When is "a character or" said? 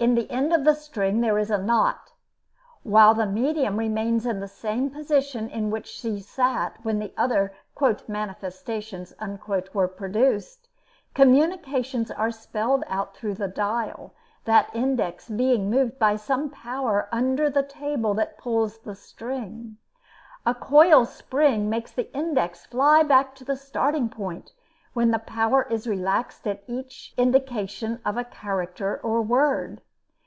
28.18-29.22